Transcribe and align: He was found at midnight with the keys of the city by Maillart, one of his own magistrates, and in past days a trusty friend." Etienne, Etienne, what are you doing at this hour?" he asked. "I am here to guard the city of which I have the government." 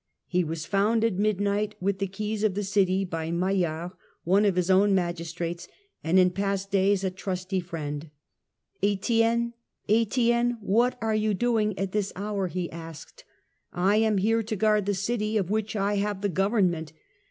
He 0.25 0.43
was 0.43 0.65
found 0.65 1.03
at 1.03 1.13
midnight 1.19 1.75
with 1.79 1.99
the 1.99 2.07
keys 2.07 2.43
of 2.43 2.55
the 2.55 2.63
city 2.63 3.05
by 3.05 3.29
Maillart, 3.29 3.91
one 4.23 4.45
of 4.45 4.55
his 4.55 4.71
own 4.71 4.95
magistrates, 4.95 5.67
and 6.03 6.17
in 6.17 6.31
past 6.31 6.71
days 6.71 7.03
a 7.03 7.11
trusty 7.11 7.59
friend." 7.59 8.09
Etienne, 8.81 9.53
Etienne, 9.87 10.57
what 10.59 10.97
are 11.01 11.13
you 11.13 11.35
doing 11.35 11.77
at 11.77 11.91
this 11.91 12.11
hour?" 12.15 12.47
he 12.47 12.67
asked. 12.71 13.25
"I 13.73 13.97
am 13.97 14.17
here 14.17 14.41
to 14.41 14.55
guard 14.55 14.87
the 14.87 14.95
city 14.95 15.37
of 15.37 15.51
which 15.51 15.75
I 15.75 15.97
have 15.97 16.21
the 16.21 16.29
government." 16.29 16.93